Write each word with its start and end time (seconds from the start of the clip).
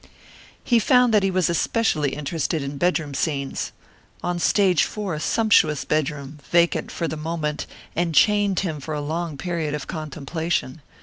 He 0.63 0.79
found 0.79 1.13
that 1.13 1.21
he 1.21 1.29
was 1.29 1.47
especially 1.47 2.15
interested 2.15 2.63
in 2.63 2.79
bedroom 2.79 3.13
scenes. 3.13 3.71
On 4.23 4.39
Stage 4.39 4.83
Four 4.83 5.13
a 5.13 5.19
sumptuous 5.19 5.85
bedroom, 5.85 6.39
vacant 6.51 6.89
for 6.91 7.07
the 7.07 7.15
moment, 7.17 7.67
enchained 7.95 8.61
him 8.61 8.79
for 8.79 8.95
a 8.95 8.99
long 8.99 9.37
period 9.37 9.75
of 9.75 9.85
contemplation. 9.85 10.81